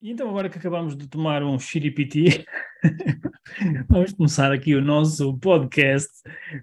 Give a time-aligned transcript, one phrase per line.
[0.00, 2.44] E então, agora que acabamos de tomar um xiripiti,
[3.88, 6.08] vamos começar aqui o nosso podcast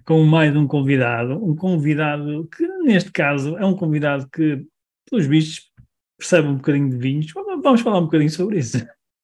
[0.06, 1.34] com mais um convidado.
[1.44, 4.64] Um convidado que, neste caso, é um convidado que,
[5.10, 5.70] pelos vistos,
[6.16, 7.26] percebe um bocadinho de vinhos.
[7.62, 8.78] Vamos falar um bocadinho sobre isso.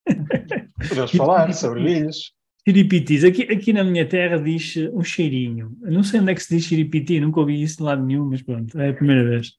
[0.88, 2.34] Podemos falar sobre vinhos.
[2.68, 3.24] Xiripitis.
[3.24, 5.74] Aqui, aqui na minha terra diz um cheirinho.
[5.82, 8.26] Eu não sei onde é que se diz xiripiti, nunca ouvi isso de lado nenhum,
[8.26, 9.52] mas pronto, é a primeira vez.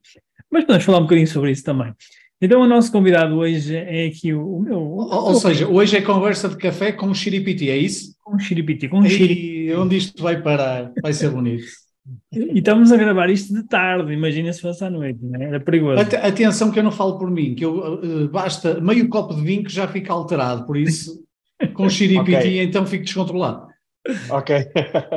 [0.51, 1.91] Mas podemos falar um bocadinho sobre isso também.
[2.43, 4.77] Então, o nosso convidado hoje é aqui o, o meu.
[4.77, 8.17] Ou, ou seja, hoje é conversa de café com um xiripiti, é isso?
[8.21, 9.67] Com um xiripiti, com um xiripiti.
[9.67, 10.91] E onde isto vai parar?
[11.01, 11.63] Vai ser bonito.
[12.33, 15.45] E estamos a gravar isto de tarde, imagina se fosse à noite, não é?
[15.45, 16.01] era perigoso.
[16.01, 19.41] At atenção que eu não falo por mim, que eu, uh, basta meio copo de
[19.41, 21.23] vinho que já fica alterado, por isso,
[21.73, 22.61] com o xiripiti, okay.
[22.61, 23.67] então fico descontrolado.
[24.29, 24.53] Ok.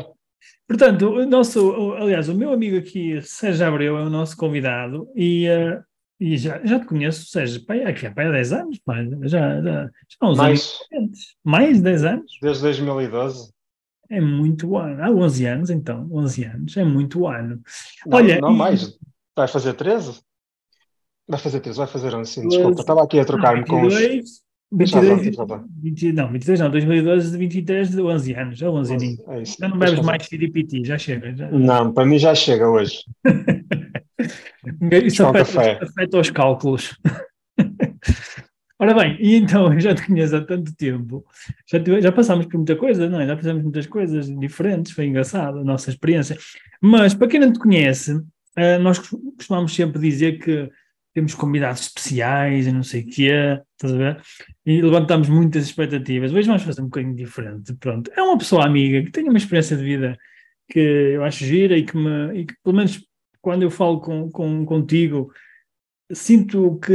[0.68, 5.48] Portanto, o nosso, aliás, o meu amigo aqui, Sérgio Abreu, é o nosso convidado e
[5.48, 5.82] uh,
[6.18, 9.62] e já, já te conheço, seja, pai, aqui há pai, 10 anos, pai, já, já,
[9.62, 10.78] já há uns Mais.
[10.92, 11.36] anos.
[11.44, 12.38] Mais 10 anos?
[12.40, 13.52] Desde 2012.
[14.08, 15.02] É muito ano.
[15.02, 17.60] Há 11 anos, então, 11 anos, é muito ano.
[18.06, 18.56] Não, Olha, não e...
[18.56, 18.98] mais.
[19.36, 20.20] Vai fazer 13?
[21.28, 22.80] Vai fazer 13, vai fazer 11, sim, desculpa.
[22.80, 23.94] Estava aqui a trocar-me com os...
[24.72, 25.36] 22,
[25.82, 29.20] 20, não, 22 não, 2012, 23, de 11 anos, já 11 aninhos.
[29.28, 31.34] É já não bebes mais CDPT, já chega.
[31.34, 31.50] Já.
[31.50, 33.04] Não, para mim já chega hoje.
[35.04, 36.98] Isso afeta, afeta os cálculos.
[38.78, 41.24] Ora bem, e então eu já te conheço há tanto tempo,
[41.66, 43.26] já, tive, já passámos por muita coisa, não é?
[43.26, 46.36] Já fizemos muitas coisas diferentes, foi engraçado a nossa experiência.
[46.80, 50.70] Mas para quem não te conhece, uh, nós costumamos sempre dizer que
[51.16, 54.22] temos convidados especiais e não sei o quê, estás a ver?
[54.66, 56.30] E levantamos muitas expectativas.
[56.30, 57.72] Hoje vamos fazer um bocadinho diferente.
[57.76, 60.18] Pronto, é uma pessoa amiga que tem uma experiência de vida
[60.68, 63.02] que eu acho gira e que, me, e que pelo menos
[63.40, 65.32] quando eu falo com, com, contigo,
[66.12, 66.92] sinto que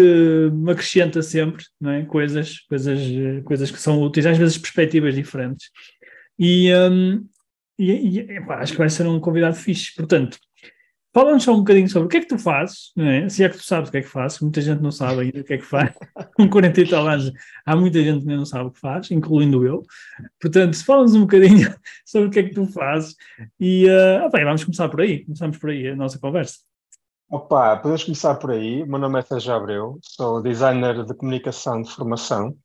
[0.54, 2.06] me acrescenta sempre não é?
[2.06, 3.00] coisas, coisas,
[3.44, 5.72] coisas que são úteis, às vezes perspectivas diferentes.
[6.38, 7.28] E, um,
[7.80, 9.96] e, e acho que vai ser um convidado fixe.
[9.96, 10.38] Portanto,
[11.14, 13.28] Fala-nos só um bocadinho sobre o que é que tu fazes, não é?
[13.28, 15.42] Se é que tu sabes o que é que fazes, muita gente não sabe ainda
[15.42, 15.94] o que é que faz.
[16.36, 17.34] Com 40 e tal anos,
[17.66, 19.84] há muita gente que ainda não sabe o que faz, incluindo eu.
[20.40, 23.16] Portanto, fala-nos um bocadinho sobre o que é que tu fazes
[23.60, 25.26] e uh, opa, vamos começar por aí.
[25.26, 26.60] Começamos por aí a nossa conversa.
[27.30, 28.82] Opa, podemos começar por aí.
[28.84, 32.56] O meu nome é Sérgio Abreu, sou designer de comunicação de formação.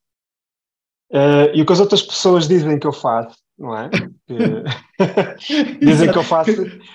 [1.11, 3.89] Uh, e o que as outras pessoas dizem que eu faço não é?
[5.79, 6.51] Dizem que eu faço.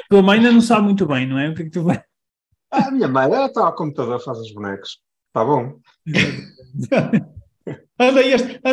[0.08, 1.48] Tua mãe ainda não sabe muito bem, não é?
[1.48, 2.02] O que é que tu vai.
[2.70, 4.98] Ah, a minha mãe, ela está ao computador, faz os bonecos.
[5.28, 5.78] Está bom.
[7.98, 8.20] anda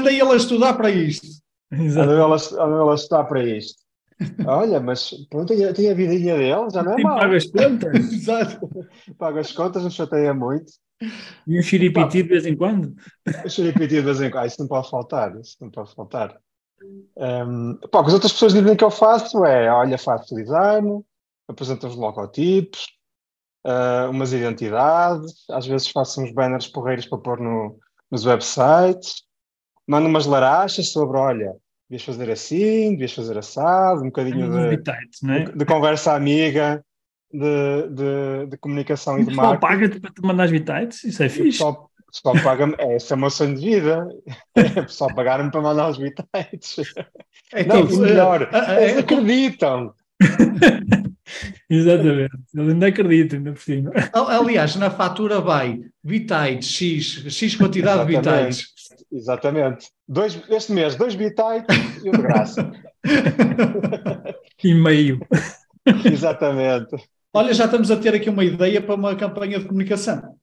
[0.09, 1.27] aí ela a estudar para isto.
[1.71, 3.79] Anda ela, anda ela a estudar para isto.
[4.45, 7.19] Olha, mas pronto, tem, tem a vidinha dele, já não é mal.
[7.19, 7.93] Paga as contas.
[8.11, 8.69] Exato.
[9.17, 10.71] Paga as contas, não chateia muito.
[11.47, 12.93] E um xiripiti de vez em quando?
[13.45, 14.43] Um xiripiti de vez em quando.
[14.43, 15.39] Ah, isso não pode faltar.
[15.39, 16.37] Isso não pode faltar.
[17.17, 21.03] Um, pá, o que as outras pessoas dizem que eu faço é, olha, faço design,
[21.47, 22.87] apresento os logotipos,
[23.65, 27.77] uh, umas identidades, às vezes faço uns banners porreiros para pôr no,
[28.09, 29.23] nos websites,
[29.87, 31.55] mando umas larachas sobre, olha,
[31.89, 35.43] devias fazer assim, devias fazer assado, um bocadinho de, é?
[35.43, 36.85] de, de, conversa amiga,
[37.31, 39.61] de, de, de comunicação e de marketing.
[39.61, 41.57] Só paga-te para te mandar as bitites, isso é fixe.
[41.57, 44.07] Só, o pessoal paga-me, é, esse é o meu sonho de vida.
[44.57, 46.77] O pessoal pagar-me para mandar os bitites.
[47.55, 49.93] Então, não, melhor, uh, uh, eles acreditam.
[51.69, 53.91] Exatamente, eles ainda acreditam, ainda por cima.
[54.11, 58.49] Aliás, na fatura vai bitites, X, X quantidade Exatamente.
[58.49, 58.79] de bitites.
[59.11, 59.87] Exatamente.
[60.07, 62.71] Dois, este mês, dois bitites e um de graça.
[64.63, 65.19] e meio.
[66.05, 66.95] Exatamente.
[67.31, 70.38] Olha, já estamos a ter aqui uma ideia para uma campanha de comunicação.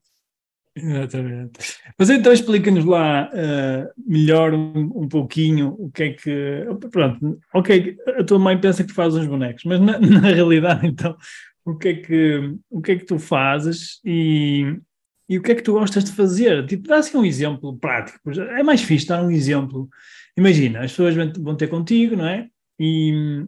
[0.77, 1.59] Exatamente.
[1.99, 6.67] Mas então explica-nos lá uh, melhor um, um, pouquinho o que é que.
[6.93, 11.17] Pronto, ok, a tua mãe pensa que fazes uns bonecos, mas na, na, realidade, então,
[11.65, 14.79] o que, é que, o que é que tu fazes e,
[15.27, 16.67] e o que é que tu gostas de fazer?
[16.67, 18.31] Tipo, dá assim um exemplo prático.
[18.31, 19.89] É mais fixe dar um exemplo.
[20.37, 22.49] Imagina, as pessoas vão ter contigo, não é?
[22.79, 23.47] E,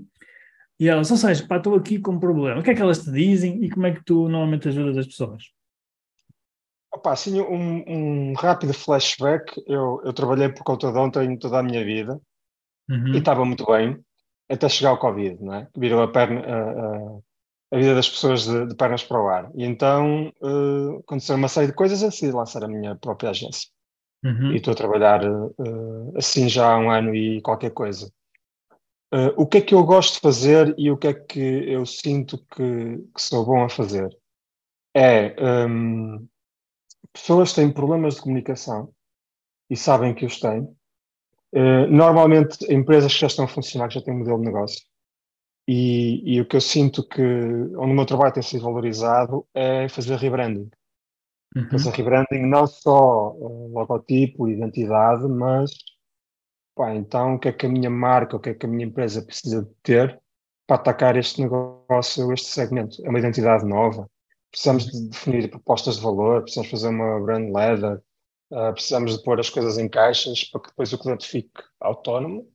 [0.80, 2.60] e elas, ou seja, pá, estou aqui com um problema.
[2.60, 5.06] O que é que elas te dizem e como é que tu normalmente ajudas as
[5.06, 5.57] pessoas?
[6.92, 9.62] Opa, assim, um, um rápido flashback.
[9.66, 12.20] Eu, eu trabalhei por conta de ontem toda a minha vida
[12.88, 13.14] uhum.
[13.14, 14.02] e estava muito bem.
[14.50, 15.68] até chegar ao Covid, não é?
[15.76, 17.18] Virou a, perna, a, a,
[17.72, 19.50] a vida das pessoas de, de, pernas para o ar.
[19.54, 23.68] E então uh, aconteceram uma série de coisas, eu decidi lançar a minha própria agência.
[24.24, 24.52] Uhum.
[24.52, 28.10] E estou a trabalhar uh, assim já há um ano e qualquer coisa.
[29.12, 31.86] Uh, o que é que eu gosto de fazer e o que é que eu
[31.86, 34.08] sinto que, que sou bom a fazer?
[34.94, 35.34] É
[35.66, 36.26] um,
[37.12, 38.92] pessoas têm problemas de comunicação
[39.70, 40.62] e sabem que os têm.
[41.52, 44.82] Uh, normalmente, empresas que já estão a funcionar, que já têm um modelo de negócio,
[45.66, 49.86] e, e, o que eu sinto que, onde o meu trabalho tem sido valorizado, é
[49.88, 50.70] fazer rebranding.
[51.54, 51.70] Uhum.
[51.70, 55.70] Fazer rebranding não só uh, logotipo, identidade, mas
[56.74, 58.86] pá, então o que é que a minha marca, o que é que a minha
[58.86, 60.18] empresa precisa de ter
[60.66, 63.04] para atacar este negócio, este segmento?
[63.04, 64.08] É uma identidade nova.
[64.50, 68.02] Precisamos de definir propostas de valor, precisamos fazer uma brand leather,
[68.50, 72.48] uh, precisamos de pôr as coisas em caixas para que depois o cliente fique autónomo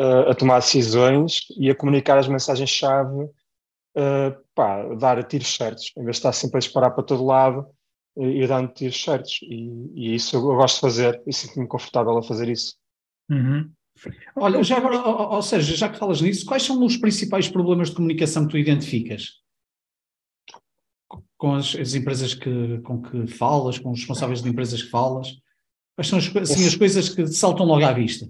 [0.00, 6.04] uh, a tomar decisões e a comunicar as mensagens-chave, uh, pá, dar tiros certos, em
[6.04, 7.66] vez de estar sempre a disparar para todo lado
[8.16, 9.38] e dando tiros certos.
[9.42, 12.74] E, e isso eu gosto de fazer e sinto-me confortável a fazer isso.
[13.30, 13.70] Uhum.
[14.36, 17.90] Olha, já agora, ou, ou seja, já que falas nisso, quais são os principais problemas
[17.90, 19.40] de comunicação que tu identificas?
[21.38, 25.40] Com as, as empresas que, com que falas, com os responsáveis de empresas que falas?
[25.96, 28.28] Quais são as, assim, as coisas que saltam logo à vista?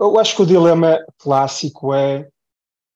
[0.00, 2.28] Eu acho que o dilema clássico é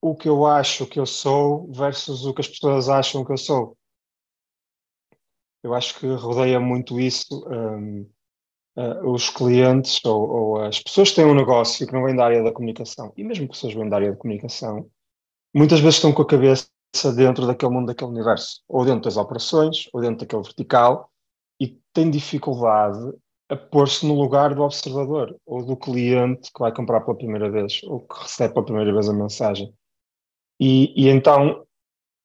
[0.00, 3.38] o que eu acho que eu sou versus o que as pessoas acham que eu
[3.38, 3.76] sou.
[5.62, 8.10] Eu acho que rodeia muito isso um,
[8.76, 12.24] uh, os clientes ou, ou, as pessoas que têm um negócio que não vêm da
[12.24, 14.90] área da comunicação, e mesmo pessoas que vêm da área da comunicação,
[15.54, 16.66] muitas vezes estão com a cabeça
[17.15, 21.11] dentro daquele mundo, daquele universo, ou dentro das operações, ou dentro daquele vertical,
[21.61, 23.12] e têm dificuldade
[23.49, 27.83] a pôr-se no lugar do observador ou do cliente que vai comprar pela primeira vez
[27.85, 29.73] ou que recebe pela primeira vez a mensagem.
[30.59, 31.67] E, e então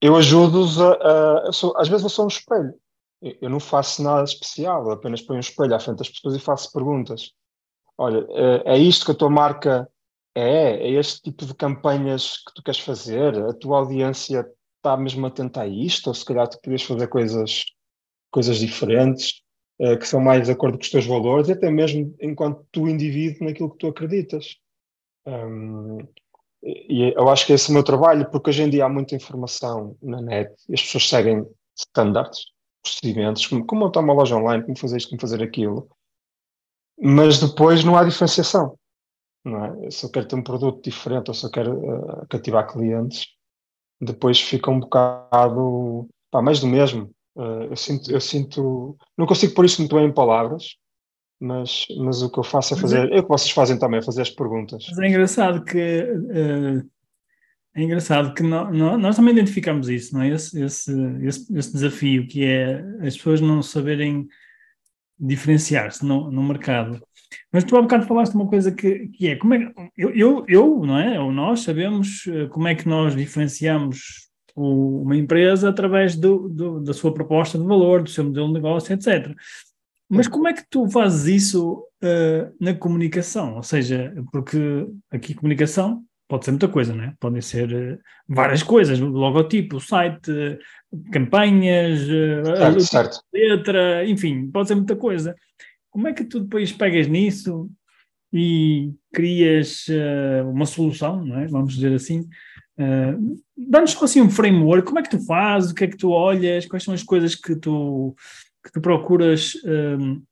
[0.00, 2.74] eu ajudo-os a, a, a sou, às vezes eu sou um espelho.
[3.20, 6.40] Eu não faço nada especial, eu apenas ponho um espelho à frente das pessoas e
[6.40, 7.32] faço perguntas.
[7.96, 9.90] Olha, é, é isto que a tua marca
[10.34, 10.88] é?
[10.88, 13.36] É este tipo de campanhas que tu queres fazer?
[13.44, 16.08] A tua audiência está mesmo atenta a isto?
[16.08, 17.64] Ou se calhar tu podias fazer coisas,
[18.30, 19.42] coisas diferentes?
[19.80, 22.88] uh, que são mais de acordo com os teus valores, e até mesmo enquanto tu
[22.88, 24.56] indivíduo naquilo que tu acreditas.
[25.26, 25.98] Um,
[26.62, 29.14] e eu acho que esse é o meu trabalho, porque hoje em dia há muita
[29.14, 31.46] informação na net e as pessoas seguem
[31.76, 32.46] standards,
[32.82, 35.88] procedimentos, como, como montar uma loja online, como fazer isto, como fazer aquilo,
[37.00, 38.76] mas depois não há diferenciação.
[39.44, 39.90] Não é?
[39.90, 43.26] Se eu quero ter um produto diferente ou se eu quero uh, cativar clientes,
[44.00, 47.10] depois fica um bocado pá, mais do mesmo.
[47.36, 48.96] Uh, eu, sinto, eu sinto.
[49.16, 50.76] Não consigo pôr isso muito bem em palavras,
[51.40, 53.10] mas, mas o que eu faço é fazer.
[53.12, 54.84] É, é o que vocês fazem também, é fazer as perguntas.
[54.88, 56.02] Mas é engraçado que.
[56.02, 56.88] Uh,
[57.74, 60.30] é engraçado que nós, nós, também identificamos isso, não é?
[60.30, 60.92] Esse, esse,
[61.22, 64.26] esse, esse desafio que é as pessoas não saberem
[65.18, 67.00] diferenciar-se no, no mercado.
[67.52, 70.80] Mas tu há bocado falaste uma coisa que, que é, como é eu, eu, eu,
[70.84, 71.20] não é?
[71.20, 76.92] Ou nós sabemos eh, como é que nós diferenciamos uma empresa através do, do, da
[76.92, 79.34] sua proposta de valor, do seu modelo de negócio, etc.
[80.08, 83.56] Mas como é que tu fazes isso uh, na comunicação?
[83.56, 87.14] Ou seja, porque aqui comunicação pode ser muita coisa, né?
[87.20, 90.58] Podem ser uh, várias coisas, logotipo, site,
[91.12, 95.36] campanhas, uh, certo, letra, enfim, pode ser muita coisa.
[95.90, 97.70] Como é que tu depois pegas nisso
[98.32, 99.86] e crias
[100.50, 101.46] uma solução, é?
[101.46, 102.28] vamos dizer assim,
[102.78, 106.10] Uh, Dá-nos assim um framework, como é que tu fazes, o que é que tu
[106.10, 108.14] olhas, quais são as coisas que tu,
[108.64, 110.22] que tu procuras, um,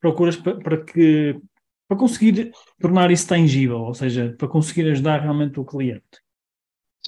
[0.00, 1.40] procuras para, para que
[1.86, 6.02] para conseguir tornar isso tangível, ou seja, para conseguir ajudar realmente o cliente?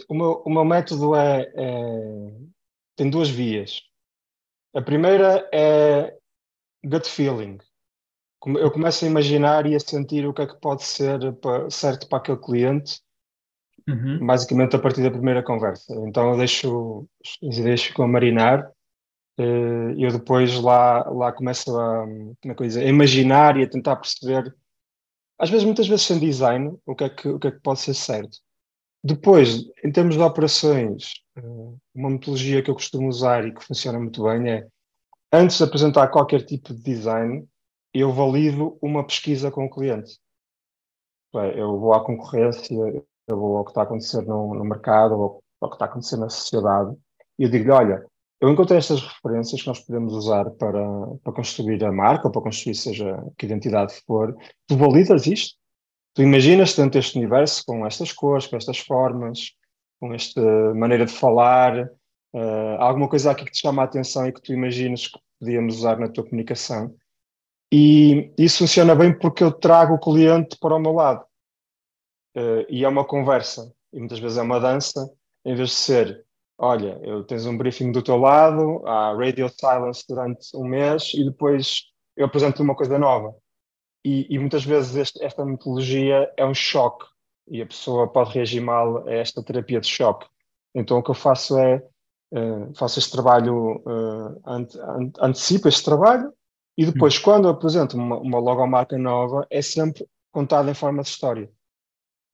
[0.08, 2.32] O meu, o meu método é, é,
[2.94, 3.82] tem duas vias.
[4.74, 6.14] A primeira é
[6.84, 7.58] gut feeling.
[8.46, 11.18] Eu começo a imaginar e a sentir o que é que pode ser
[11.70, 13.02] certo para aquele cliente
[13.86, 14.26] Uhum.
[14.26, 15.94] basicamente a partir da primeira conversa.
[16.06, 17.06] Então eu deixo
[17.42, 18.70] ideias ficam a marinar
[19.38, 22.06] eh, e eu depois lá, lá começo a,
[22.44, 24.54] é eu dizer, a imaginar e a tentar perceber,
[25.38, 27.80] às vezes, muitas vezes sem design, o que é que, o que, é que pode
[27.80, 28.38] ser certo.
[29.02, 31.42] Depois, em termos de operações, eh,
[31.94, 34.66] uma metodologia que eu costumo usar e que funciona muito bem é,
[35.34, 37.46] antes de apresentar qualquer tipo de design,
[37.92, 40.18] eu valido uma pesquisa com o cliente.
[41.56, 42.74] Eu vou à concorrência,
[43.26, 45.88] eu vou ao que está a acontecer no, no mercado, ou ao que está a
[45.88, 46.96] acontecer na sociedade,
[47.38, 48.06] e eu digo-lhe, olha,
[48.40, 50.82] eu encontrei estas referências que nós podemos usar para,
[51.22, 54.36] para construir a marca, ou para construir seja que identidade for,
[54.66, 55.56] tu validas isto?
[56.14, 59.52] Tu imaginas dentro deste universo com estas cores, com estas formas,
[59.98, 60.40] com esta
[60.74, 61.90] maneira de falar,
[62.34, 65.78] uh, alguma coisa aqui que te chama a atenção e que tu imaginas que podíamos
[65.78, 66.94] usar na tua comunicação.
[67.72, 71.24] E isso funciona bem porque eu trago o cliente para o meu lado.
[72.36, 75.08] Uh, e é uma conversa, e muitas vezes é uma dança,
[75.44, 76.26] em vez de ser,
[76.58, 81.24] olha, eu tens um briefing do teu lado, há radio silence durante um mês e
[81.24, 81.84] depois
[82.16, 83.34] eu apresento uma coisa nova.
[84.04, 87.06] E, e muitas vezes este, esta metodologia é um choque
[87.48, 90.26] e a pessoa pode reagir mal a esta terapia de choque.
[90.74, 91.82] Então o que eu faço é
[92.34, 96.32] uh, faço este trabalho, uh, ante, ante, antecipo este trabalho
[96.76, 97.22] e depois, uhum.
[97.22, 101.48] quando apresento uma, uma logomarca nova, é sempre contada em forma de história.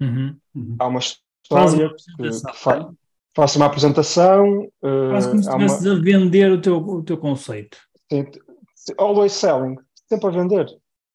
[0.00, 0.36] Uhum.
[0.54, 0.76] Uhum.
[0.78, 2.90] Há uma história que, que fa
[3.34, 4.62] faço uma apresentação.
[4.82, 5.98] Uh, Quase como se estivesse uma...
[5.98, 7.78] a vender o teu, o teu conceito.
[8.10, 8.26] Sim,
[8.98, 9.76] always selling,
[10.08, 10.66] sempre a vender.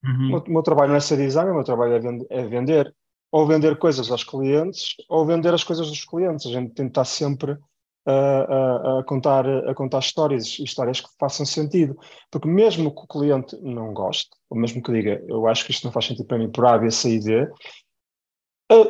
[0.04, 0.14] Uhum.
[0.14, 2.46] O, meu, o meu trabalho não é ser designer, o meu trabalho é, vend é
[2.46, 2.96] vender.
[3.32, 6.46] Ou vender coisas aos clientes, ou vender as coisas dos clientes.
[6.46, 7.58] A gente tem que estar sempre
[8.06, 11.98] a, a, a, contar, a contar histórias, histórias que façam sentido.
[12.30, 15.86] Porque mesmo que o cliente não goste, ou mesmo que diga, eu acho que isto
[15.86, 17.52] não faz sentido para mim por A, B, C e D,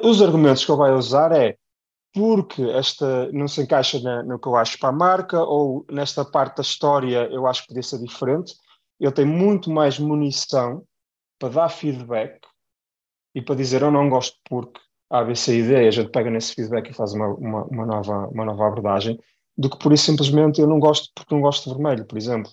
[0.03, 1.57] os argumentos que ele vai usar é
[2.13, 6.23] porque esta não se encaixa na, no que eu acho para a marca, ou nesta
[6.23, 8.53] parte da história eu acho que podia ser diferente.
[8.99, 10.83] Ele tem muito mais munição
[11.37, 12.39] para dar feedback
[13.33, 16.09] e para dizer eu não gosto porque A, B, C e D, e a gente
[16.09, 19.19] pega nesse feedback e faz uma, uma, uma, nova, uma nova abordagem,
[19.57, 22.51] do que por isso simplesmente eu não gosto porque não gosto de vermelho, por exemplo,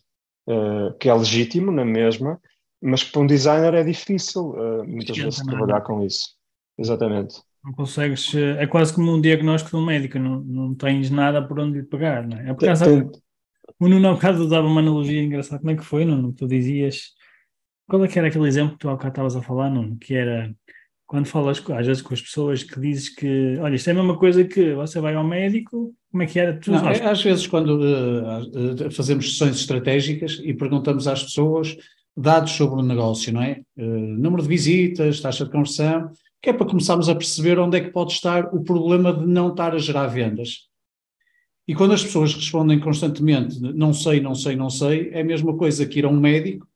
[0.48, 2.40] uh, que é legítimo na mesma,
[2.80, 6.36] mas para um designer é difícil uh, muitas vezes trabalhar com isso.
[6.78, 7.40] Exatamente.
[7.64, 11.46] Não consegues, eh, é quase como um diagnóstico de um médico, não, não tens nada
[11.46, 12.50] por onde lhe pegar, não é?
[12.50, 13.08] é por causa, tem,
[13.78, 16.32] o Nuno há bocado dava uma analogia engraçada, como é que foi, Nuno?
[16.32, 17.12] Tu dizias
[17.88, 19.96] qual é que era aquele exemplo que tu há bocado estavas a falar, não?
[19.96, 20.54] Que era
[21.12, 24.16] quando falas às vezes com as pessoas que dizes que, olha, isto é a mesma
[24.16, 26.58] coisa que você vai ao médico, como é que era?
[26.66, 31.76] Não, é, às vezes quando uh, fazemos sessões estratégicas e perguntamos às pessoas
[32.16, 33.60] dados sobre o negócio, não é?
[33.76, 37.82] Uh, número de visitas, taxa de conversão, que é para começarmos a perceber onde é
[37.82, 40.70] que pode estar o problema de não estar a gerar vendas.
[41.68, 45.54] E quando as pessoas respondem constantemente não sei, não sei, não sei, é a mesma
[45.58, 46.66] coisa que ir a um médico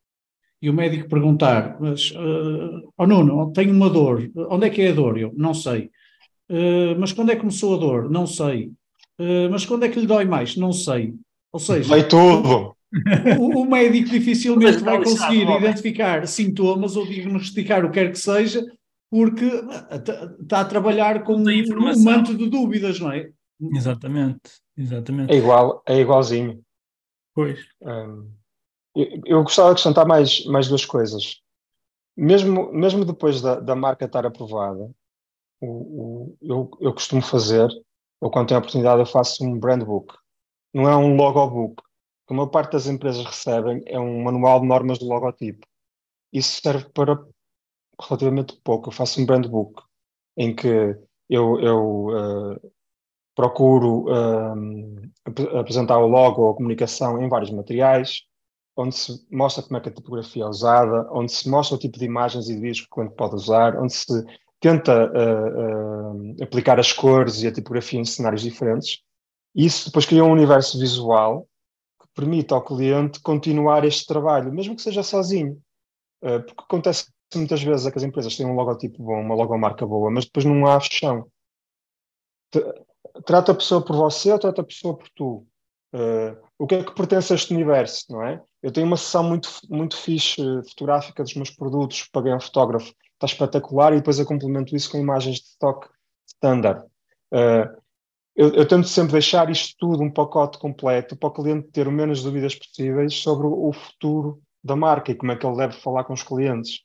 [0.60, 4.90] e o médico perguntar, mas, uh, oh Nuno, tenho uma dor, onde é que é
[4.90, 5.18] a dor?
[5.18, 5.90] Eu, não sei.
[6.50, 8.10] Uh, mas quando é que começou a dor?
[8.10, 8.72] Não sei.
[9.18, 10.56] Uh, mas quando é que lhe dói mais?
[10.56, 11.14] Não sei.
[11.52, 11.88] Ou seja...
[11.88, 12.74] Vai tudo!
[13.38, 18.64] O, o médico dificilmente vai conseguir identificar sintomas ou diagnosticar o que quer que seja,
[19.10, 19.44] porque
[20.40, 23.28] está a trabalhar com um manto de dúvidas, não é?
[23.74, 24.40] Exatamente,
[24.76, 25.32] exatamente.
[25.32, 26.60] É igual, é igualzinho.
[27.34, 27.58] Pois.
[27.82, 28.30] Um,
[29.26, 31.40] eu, gostava de acrescentar mais, mais duas coisas.
[32.16, 34.90] Mesmo, mesmo depois da, da marca estar aprovada,
[35.60, 37.68] o, o, eu, eu costumo fazer,
[38.20, 40.14] ou quando tenho a oportunidade, eu faço um brand book.
[40.72, 41.82] Não é um logobook.
[42.28, 45.66] A maior parte das empresas recebem é um manual de normas de logotipo.
[46.32, 47.22] Isso serve para
[48.00, 48.88] relativamente pouco.
[48.88, 49.82] Eu faço um brand book
[50.36, 50.68] em que
[51.28, 52.72] eu, eu uh,
[53.34, 58.22] procuro uh, apresentar o logo ou a comunicação em vários materiais,
[58.76, 61.98] onde se mostra como é que a tipografia é usada, onde se mostra o tipo
[61.98, 64.06] de imagens e de vídeos que o cliente pode usar, onde se
[64.60, 69.00] tenta uh, uh, aplicar as cores e a tipografia em cenários diferentes.
[69.54, 71.48] Isso depois cria um universo visual
[72.00, 75.58] que permite ao cliente continuar este trabalho, mesmo que seja sozinho.
[76.22, 79.86] Uh, porque acontece muitas vezes é que as empresas têm um logotipo bom, uma logomarca
[79.86, 81.26] boa, mas depois não há chão.
[83.24, 85.46] Trata a pessoa por você ou trata a pessoa por tu?
[85.92, 88.42] Uh, o que é que pertence a este universo, não é?
[88.62, 93.26] Eu tenho uma sessão muito, muito fixe fotográfica dos meus produtos, paguei um fotógrafo, está
[93.26, 95.88] espetacular, e depois eu complemento isso com imagens de stock
[96.26, 96.82] standard.
[97.32, 97.82] Uh,
[98.34, 101.92] eu, eu, tento sempre deixar isto tudo, um pacote completo, para o cliente ter o
[101.92, 105.74] menos dúvidas possíveis sobre o, o futuro da marca e como é que ele deve
[105.74, 106.80] falar com os clientes.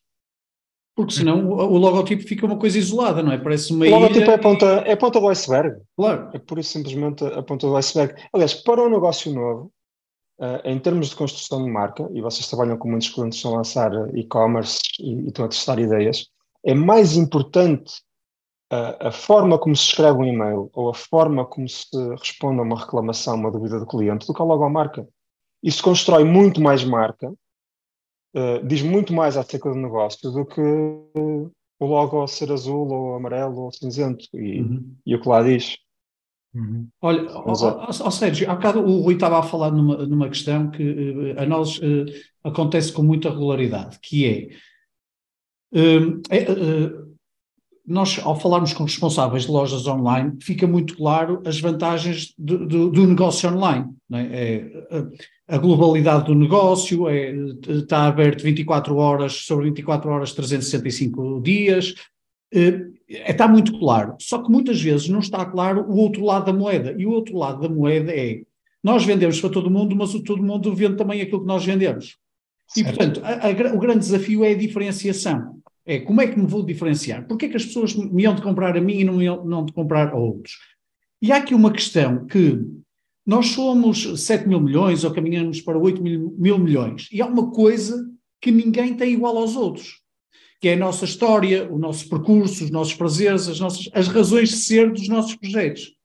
[0.95, 3.37] Porque senão o, o logotipo fica uma coisa isolada, não é?
[3.37, 5.81] Parece uma O logotipo é a ponta, é a ponta do iceberg.
[5.95, 6.29] Claro.
[6.33, 8.13] É por isso simplesmente a ponta do iceberg.
[8.33, 9.71] Aliás, para um negócio novo,
[10.39, 13.53] uh, em termos de construção de marca, e vocês trabalham com muitos clientes que estão
[13.53, 16.27] a lançar e-commerce e, e, estão a testar ideias,
[16.65, 17.93] é mais importante
[18.73, 21.87] uh, a forma como se escreve um e-mail ou a forma como se
[22.19, 25.07] responde a uma reclamação, uma dúvida do cliente, do que a logomarca.
[25.63, 27.31] Isso constrói muito mais marca
[28.35, 33.61] uh, diz muito mais acerca do negócio do que o logo ser azul ou amarelo
[33.61, 34.95] ou cinzento e, uhum.
[35.05, 35.77] e o que lá diz.
[36.53, 36.87] Uhum.
[37.01, 40.69] Olha, Mas, ó, ó, Sérgio, há bocado o Rui estava a falar numa, numa questão
[40.69, 42.05] que uh, a nós uh,
[42.43, 44.25] acontece com muita regularidade, que
[45.73, 47.11] é, uh, é
[47.85, 52.89] nós, ao falarmos com responsáveis de lojas online, fica muito claro as vantagens do, do,
[52.89, 53.85] do negócio online.
[54.13, 54.19] É?
[54.21, 55.03] É,
[55.51, 57.33] a, globalidade do negócio, é,
[57.67, 61.93] está aberto 24 horas sobre 24 horas, 365 dias,
[62.53, 64.15] é, está muito claro.
[64.19, 66.95] Só que muitas vezes não está claro o outro lado da moeda.
[66.97, 68.41] E o outro lado da moeda é,
[68.83, 72.17] nós vendemos para todo mundo, mas todo mundo vende também aquilo que nós vendemos.
[72.67, 72.77] Certo.
[72.77, 75.61] E, portanto, a, a, o grande desafio é a diferenciação.
[75.85, 77.27] É como é que me vou diferenciar?
[77.27, 79.73] Porquê é que as pessoas me iam de comprar a mim e não não de
[79.73, 80.53] comprar a outros?
[81.21, 82.59] E há aqui uma questão que
[83.31, 87.49] nós somos 7 mil milhões ou caminhamos para 8 mil, mil milhões e há uma
[87.49, 88.05] coisa
[88.41, 90.01] que ninguém tem igual aos outros,
[90.59, 94.49] que é a nossa história, o nosso percurso, os nossos prazeres, as, nossas, as razões
[94.49, 95.95] de ser dos nossos projetos.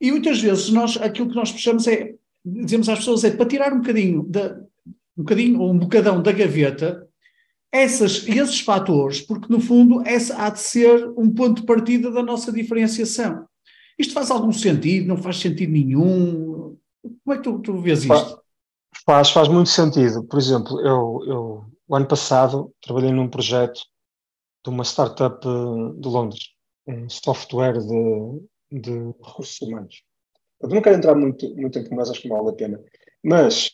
[0.00, 3.70] E muitas vezes nós, aquilo que nós puxamos é, dizemos às pessoas, é para tirar
[3.70, 4.58] um bocadinho, da,
[5.14, 7.06] um bocadinho ou um bocadão da gaveta
[7.70, 12.22] essas, esses fatores, porque no fundo essa há de ser um ponto de partida da
[12.22, 13.46] nossa diferenciação.
[14.02, 15.06] Isto faz algum sentido?
[15.06, 16.76] Não faz sentido nenhum?
[17.24, 18.42] Como é que tu, tu vês isto?
[19.06, 20.24] Faz, faz muito sentido.
[20.24, 23.80] Por exemplo, eu, eu o ano passado trabalhei num projeto
[24.64, 26.50] de uma startup de Londres,
[26.86, 28.92] um software de, de
[29.24, 30.02] recursos humanos.
[30.60, 32.80] Eu não quero entrar muito, muito em mas acho que não vale a pena.
[33.22, 33.70] Mas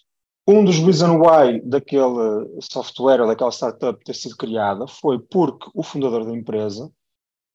[0.46, 6.26] um dos reason why daquele software, daquela startup ter sido criada, foi porque o fundador
[6.26, 6.90] da empresa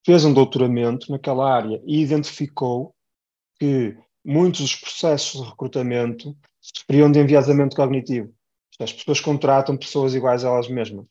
[0.05, 2.93] fez um doutoramento naquela área e identificou
[3.59, 8.33] que muitos dos processos de recrutamento sofriam de enviesamento cognitivo.
[8.79, 11.05] As pessoas contratam pessoas iguais a elas mesmas.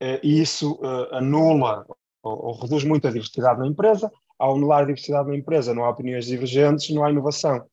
[0.00, 1.86] Eh, e isso uh, anula
[2.22, 4.10] ou, reduz muito a diversidade na empresa.
[4.38, 7.64] Ao anular a diversidade na empresa, não há opiniões divergentes, não há inovação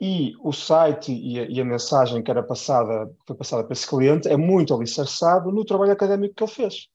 [0.00, 4.36] e o site e a, mensagem que era passada, foi passada para esse cliente é
[4.36, 6.88] muito alicerçado no trabalho académico que ele fez.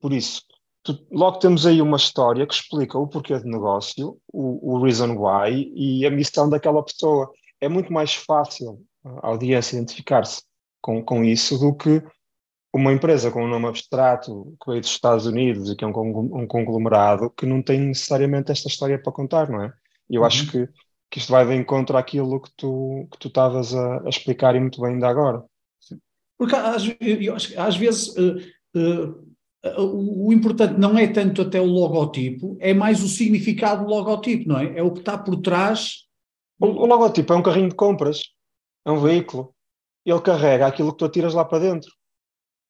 [0.00, 0.42] Por isso,
[1.10, 5.72] logo temos aí uma história que explica o porquê de negócio, o, o reason why
[5.74, 7.30] e a missão daquela pessoa.
[7.60, 10.42] É muito mais fácil a audiência identificar-se
[10.80, 12.02] com, com isso do que
[12.74, 16.42] uma empresa com um nome abstrato que veio dos Estados Unidos e que é um,
[16.42, 19.72] um conglomerado que não tem necessariamente esta história para contar, não é?
[20.10, 20.26] E eu uhum.
[20.26, 20.68] acho que
[21.10, 24.60] que isto vai de encontro àquilo que tu que tu estavas a, a, explicar e
[24.60, 25.44] muito bem ainda agora.
[26.36, 28.36] Porque às, eu às vezes uh,
[28.76, 29.35] uh,
[29.78, 34.58] o, importante não é tanto até o logotipo, é mais o significado do logotipo, não
[34.58, 34.78] é?
[34.78, 36.04] É o que está por trás.
[36.60, 38.22] O, o logotipo é um carrinho de compras,
[38.84, 39.54] é um veículo.
[40.04, 41.90] Ele carrega aquilo que tu atiras lá para dentro.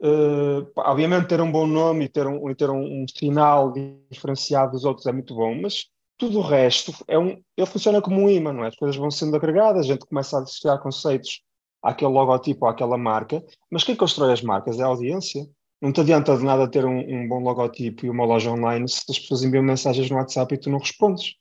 [0.01, 3.73] Uh, obviamente ter um bom nome e ter um, e ter um, um sinal
[4.11, 5.87] diferenciado dos outros é muito bom, mas
[6.19, 8.69] tudo o resto é um, ele funciona como um imã, não é?
[8.69, 11.43] As coisas vão sendo agregadas, a gente começa a associar conceitos
[11.83, 15.47] àquele logotipo, àquela marca, mas quem constrói as marcas é a audiência.
[15.81, 19.03] Não te adianta de nada ter um, um bom logotipo e uma loja online se
[19.09, 21.35] as pessoas enviam mensagens no WhatsApp e tu não respondes.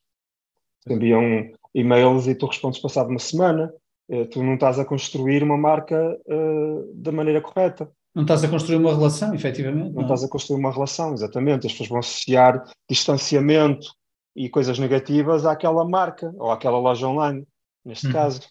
[0.88, 3.74] Enviam e-mails e tu respondes passado uma semana.
[4.08, 7.90] Uh, tu não estás a construir uma marca uh, da maneira correta.
[8.14, 9.88] Não estás a construir uma relação, efetivamente.
[9.88, 11.68] Não, não estás a construir uma relação, exatamente.
[11.68, 13.88] As pessoas vão associar distanciamento
[14.36, 17.46] e coisas negativas àquela marca ou àquela loja online,
[17.84, 18.14] neste uhum.
[18.14, 18.42] caso.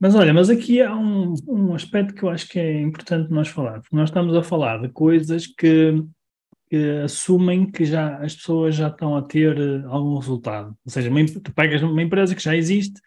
[0.00, 3.48] Mas olha, mas aqui há um, um aspecto que eu acho que é importante nós
[3.48, 6.02] falar, porque nós estamos a falar de coisas que,
[6.70, 10.76] que assumem que já as pessoas já estão a ter eh, algum resultado.
[10.86, 13.00] Ou seja, uma, tu pegas uma empresa que já existe,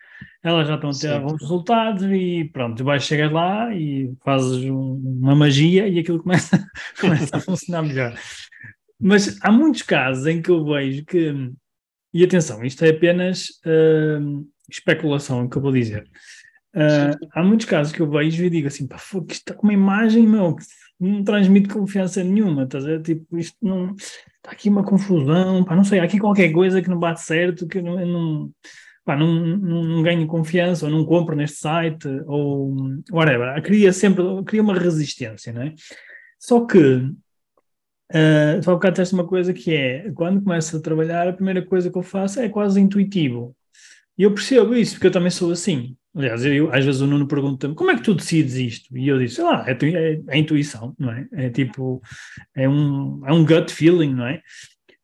[0.43, 1.13] elas já estão a ter Sim.
[1.13, 6.21] alguns resultados e pronto, tu vais chegar lá e fazes um, uma magia e aquilo
[6.21, 6.61] começa,
[6.99, 8.13] começa a funcionar melhor.
[8.99, 11.53] Mas há muitos casos em que eu vejo que
[12.13, 16.09] e atenção, isto é apenas uh, especulação, que eu vou dizer.
[16.73, 19.73] Uh, há muitos casos que eu vejo e digo assim, pá, isto está com uma
[19.73, 20.63] imagem, meu, que
[20.99, 23.01] não transmite confiança nenhuma, estás a?
[23.01, 23.93] Tipo, isto não.
[23.95, 27.67] Está aqui uma confusão, pá, não sei, há aqui qualquer coisa que não bate certo,
[27.67, 28.51] que eu não, não,
[29.05, 32.75] pá, não, não, não ganho confiança, ou não compro neste site, ou
[33.11, 33.61] whatever.
[33.61, 35.73] Cria sempre, cria uma resistência, não é?
[36.39, 37.11] Só que
[38.11, 41.97] Uh, tu há uma coisa que é, quando começo a trabalhar, a primeira coisa que
[41.97, 43.55] eu faço é quase intuitivo.
[44.17, 45.95] E eu percebo isso, porque eu também sou assim.
[46.15, 48.97] Aliás, eu, às vezes o Nuno pergunta-me, como é que tu decides isto?
[48.97, 51.27] E eu disse, sei lá, é, é, é intuição, não é?
[51.31, 52.01] É tipo,
[52.55, 54.41] é um, é um gut feeling, não é?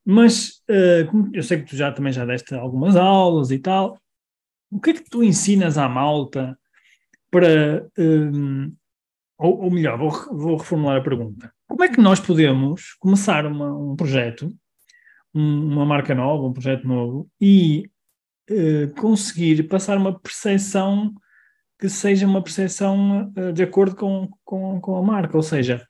[0.06, 3.98] Mas uh, eu sei que tu já também já deste algumas aulas e tal.
[4.70, 6.58] O que é que tu ensinas à malta
[7.32, 7.88] para...
[7.98, 8.74] Um,
[9.38, 13.72] ou, ou melhor, vou, vou reformular a pergunta como é que nós podemos começar uma,
[13.72, 14.52] um projeto,
[15.34, 17.90] um, uma marca nova, um projeto novo, e
[18.50, 21.14] uh, conseguir passar uma percepção
[21.80, 25.86] que seja uma percepção uh, de acordo com, com, com, a marca, ou seja,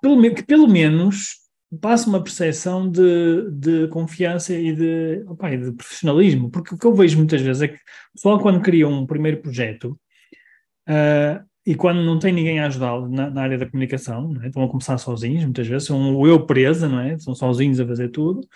[0.00, 1.44] pelo, que pelo menos
[1.80, 6.86] passa uma percepção de, de confiança e de, opa, e de profissionalismo, porque o que
[6.86, 9.98] eu vejo muitas vezes é que o pessoal quando cria um primeiro projeto
[10.88, 14.48] uh, e quando não tem ninguém a ajudá-lo na, na, área da comunicação, é?
[14.48, 17.18] estão a começar sozinhos, muitas vezes são o eu presa, não é?
[17.18, 18.46] São sozinhos a fazer tudo,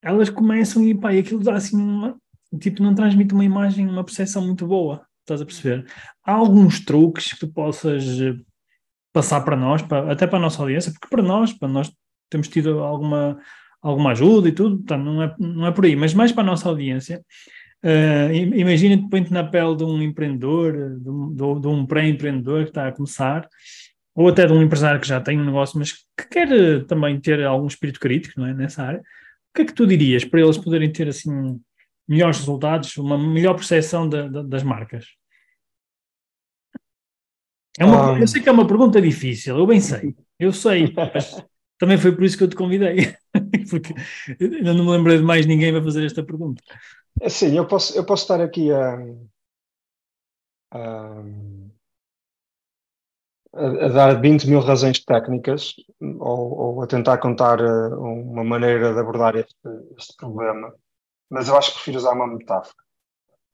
[0.00, 2.16] elas começam e, pá, e aquilo dá assim uma,
[2.60, 5.86] tipo, não transmite uma imagem, uma percepção muito boa, estás a perceber?
[6.24, 8.04] Há alguns truques que tu possas
[9.12, 11.90] passar para nós, para, até para a nossa audiência, porque para nós, para nós
[12.28, 13.38] temos tido alguma,
[13.80, 16.46] alguma ajuda e tudo, portanto, não é, não é por aí, mas mais para a
[16.46, 17.24] nossa audiência.
[17.82, 22.88] Uh, Imagina-te, põe-te na pele de um empreendedor, de um, de um pré-empreendedor que está
[22.88, 23.48] a começar,
[24.14, 27.20] ou até de um empresário que já tem um negócio, mas que quer eh, também
[27.20, 29.00] ter algum espírito crítico não é, nessa área.
[29.00, 29.02] O
[29.54, 31.60] que é que tu dirias para eles poderem ter assim
[32.08, 35.06] melhores resultados, uma melhor percepção de, de, das marcas?
[37.78, 38.18] É uma, um...
[38.18, 41.44] Eu sei que é uma pergunta difícil, eu bem sei, eu sei, mas
[41.78, 43.14] também foi por isso que eu te convidei,
[43.70, 43.94] porque
[44.40, 46.62] ainda não me lembrei de mais ninguém para fazer esta pergunta.
[47.20, 48.98] É sim, eu posso, eu posso estar aqui a,
[50.72, 51.22] a,
[53.54, 59.00] a, dar 20 mil razões técnicas ou, ou a tentar contar eh, uma maneira de
[59.00, 59.56] abordar este,
[59.96, 60.74] este, problema,
[61.30, 62.76] mas eu acho que prefiro usar uma metáfora.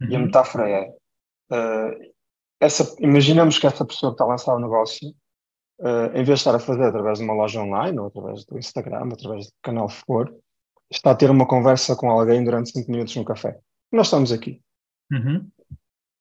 [0.01, 0.09] Uhum.
[0.09, 0.25] E a uhum.
[0.27, 0.89] metáfora é:
[1.53, 2.13] uh,
[2.61, 5.09] essa, imaginamos que essa pessoa que está a lançar o negócio
[5.81, 8.59] uh, em vez de estar a fazer através de uma loja online, ou através do
[8.59, 10.35] Instagram, através do canal que for,
[10.91, 13.59] está a ter uma conversa com alguém durante cinco minutos no café.
[13.91, 14.61] Nós estamos aqui.
[15.11, 15.49] Uhum.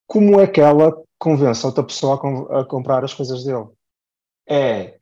[0.08, 3.68] Como é que ela convence a outra pessoa a, com, a comprar as coisas dele?
[4.48, 5.00] É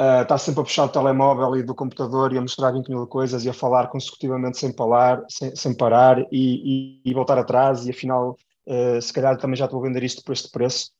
[0.00, 3.06] uh, está sempre a puxar o telemóvel e do computador e a mostrar 20 mil
[3.06, 7.86] coisas e a falar consecutivamente sem parar, sem, sem parar e, e, e, voltar atrás
[7.86, 8.36] e afinal
[8.66, 10.90] uh, se calhar também já estou a vender isto por este preço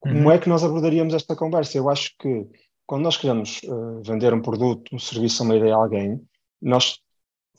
[0.00, 0.30] como uhum.
[0.30, 1.78] é que nós abordaríamos esta conversa?
[1.78, 2.46] Eu acho que
[2.86, 6.20] quando nós queremos uh, vender um produto, um serviço, uma ideia a alguém,
[6.62, 7.00] nós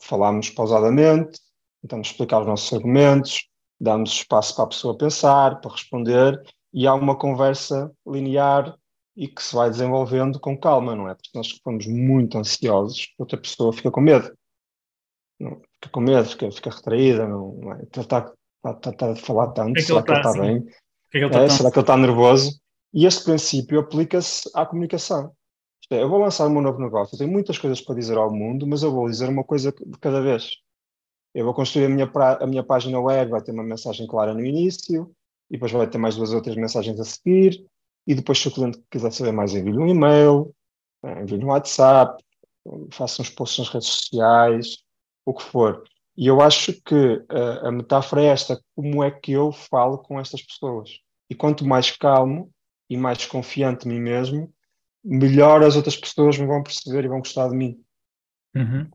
[0.00, 1.38] falamos pausadamente,
[1.82, 6.40] tentamos explicar os nossos argumentos, damos espaço para a pessoa pensar, para responder,
[6.72, 8.74] e há uma conversa linear
[9.18, 11.14] e que se vai desenvolvendo com calma, não é?
[11.14, 14.32] Porque nós ficamos muito ansiosos, outra pessoa fica com medo.
[15.40, 17.82] Não, fica com medo, fica, fica retraída, não, é?
[17.82, 18.34] Está, está,
[18.70, 20.64] está, está a falar tanto, é será que ele está, bem?
[21.10, 21.48] Que é que é.
[21.48, 22.60] Será que ele está nervoso?
[22.94, 25.32] E este princípio aplica-se à comunicação.
[25.90, 28.32] É, eu vou lançar o meu novo negócio, eu tenho muitas coisas para dizer ao
[28.32, 30.50] mundo, mas eu vou dizer uma coisa de cada vez.
[31.34, 32.34] Eu vou construir a minha, pra...
[32.40, 35.10] a minha página web, vai ter uma mensagem clara no início,
[35.50, 37.66] e depois vai ter mais duas outras mensagens a seguir,
[38.08, 40.54] e depois se o cliente quiser saber mais, envie-lhe um e-mail,
[41.04, 42.24] eh, envie-lhe um WhatsApp,
[42.90, 44.78] faça uns posts nas redes sociais,
[45.26, 45.84] o que for.
[46.16, 50.18] E eu acho que a, a metáfora é esta: como é que eu falo com
[50.18, 50.98] estas pessoas?
[51.28, 52.50] E quanto mais calmo
[52.88, 54.50] e mais confiante de mim mesmo,
[55.04, 57.78] melhor as outras pessoas me vão perceber e vão gostar de mim.
[58.56, 58.88] Uhum.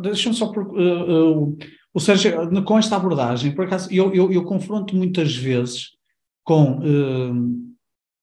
[0.00, 0.50] Deixa-me só.
[0.50, 1.58] Por, uh, uh,
[1.92, 5.99] ou seja, com esta abordagem, por acaso, eu, eu, eu confronto muitas vezes
[6.44, 6.78] com.
[6.78, 7.70] Uh,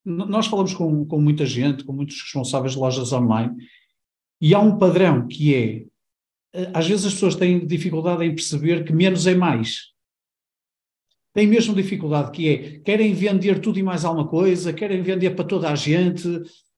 [0.06, 3.54] nós falamos com, com muita gente, com muitos responsáveis de lojas online,
[4.40, 5.86] e há um padrão que é
[6.54, 9.94] eh, às vezes as pessoas têm dificuldade em perceber que menos é mais.
[11.34, 15.46] Têm mesmo dificuldade, que é, querem vender tudo e mais alguma coisa, querem vender para
[15.46, 16.28] toda a gente,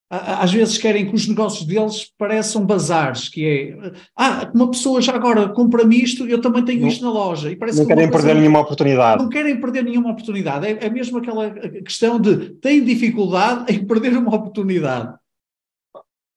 [0.10, 5.14] às vezes querem que os negócios deles pareçam bazares, que é, ah, uma pessoa já
[5.14, 7.52] agora compra-me isto, eu também tenho não, isto na loja.
[7.52, 9.22] E parece não que querem perder nenhuma oportunidade.
[9.22, 10.66] Não querem perder nenhuma oportunidade.
[10.66, 15.16] É, é mesmo aquela questão de, têm dificuldade em perder uma oportunidade.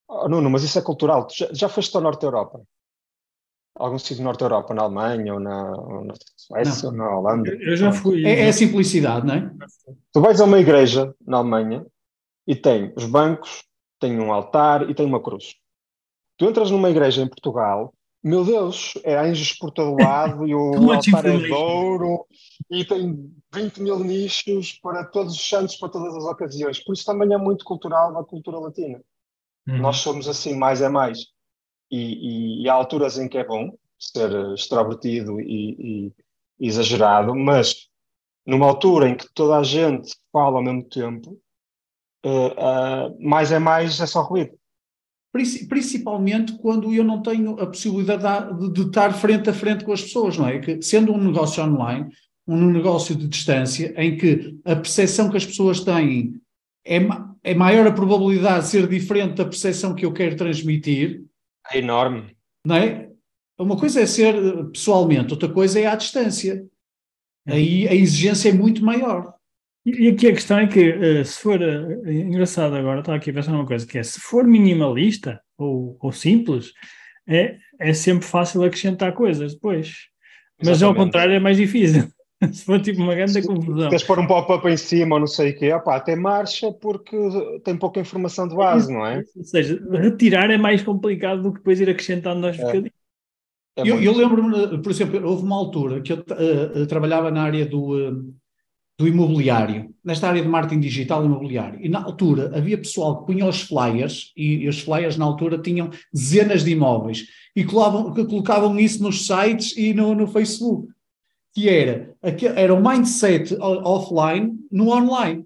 [0.07, 1.27] Oh, Nuno, mas isso é cultural.
[1.35, 2.61] Já, já foste ao Norte da Europa?
[3.75, 7.49] algum sítio Norte Europa, na Alemanha ou na, ou na Suécia ou na Holanda.
[7.49, 8.25] Eu já fui.
[8.25, 9.51] É, é a simplicidade, não é?
[10.11, 11.83] Tu vais a uma igreja na Alemanha
[12.47, 13.63] e tem os bancos,
[13.99, 15.55] tem um altar e tem uma cruz.
[16.37, 20.91] Tu entras numa igreja em Portugal, meu Deus, é anjos por todo lado e o
[20.91, 22.25] altar é de ouro
[22.69, 26.83] e tem 20 mil nichos para todos os santos, para todas as ocasiões.
[26.83, 29.01] Por isso também é muito cultural a cultura latina.
[29.67, 29.77] Uhum.
[29.77, 31.33] Nós somos assim, mais é mais
[31.91, 36.11] e, e, e há alturas em que é bom ser extrovertido e,
[36.59, 37.87] e, exagerado, mas
[38.45, 41.39] numa altura em que toda a gente fala ao mesmo tempo,
[42.25, 44.51] uh, uh, mais é mais, é só ruído.
[45.31, 50.03] Principalmente quando eu não tenho a possibilidade de, de, estar frente a frente com as
[50.03, 50.59] pessoas, não é?
[50.59, 52.11] Que, sendo um negócio online,
[52.47, 56.39] um negócio de distância, em que a percepção que as pessoas têm
[56.85, 56.99] é,
[57.43, 61.23] é maior a probabilidade de ser diferente da percepção que eu quero transmitir,
[61.71, 62.35] é enorme.
[62.65, 63.09] Não é?
[63.57, 66.65] Uma coisa é ser eh, pessoalmente, outra coisa é à distância.
[67.47, 69.33] Aí a exigência é muito maior.
[69.85, 71.61] E aqui a questão é que, eh, se for.
[71.61, 75.97] Eh, engraçado agora, estava aqui a pensar numa coisa, que é se for minimalista, ou,
[75.99, 76.71] ou simples,
[77.27, 79.93] é, é sempre fácil acrescentar coisas depois.
[80.59, 81.05] Mas ao Exatamente.
[81.05, 82.07] contrário é mais difícil.
[82.51, 83.87] Se for tipo uma grande Se confusão.
[83.89, 87.15] queres pôr um pop-up em cima ou não sei o quê, opá, até marcha porque
[87.63, 89.23] tem pouca informação de base, não é?
[89.37, 92.61] Ou seja, retirar é mais complicado do que depois ir acrescentando aos É.
[92.65, 92.91] bocadinhos.
[93.77, 97.65] É eu, eu lembro-me, por exemplo, houve uma altura que eu eh, trabalhava na área
[97.65, 98.11] do, eh,
[98.97, 103.45] do imobiliário, nesta área de marketing digital imobiliário, e na altura havia pessoal que punha
[103.47, 107.25] os flyers, e, e os flyers na altura tinham dezenas de imóveis,
[107.55, 110.87] e colavam- colocavam isso nos sites e no, no Facebook,
[111.53, 112.15] que era,
[112.55, 115.45] era o mindset offline no online.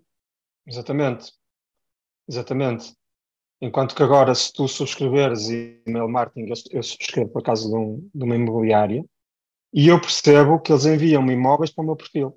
[0.66, 1.32] Exatamente.
[2.28, 2.94] Exatamente.
[3.62, 8.10] Enquanto que agora, se tu subscreveres e-mail marketing, eu, eu subscrevo por acaso de, um,
[8.14, 9.04] de uma imobiliária,
[9.74, 12.36] e eu percebo que eles enviam-me imóveis para o meu perfil.